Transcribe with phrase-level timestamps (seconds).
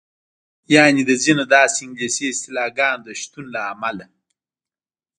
[0.75, 4.05] یعنې د ځینو داسې انګلیسي اصطلاحګانو د شتون له امله.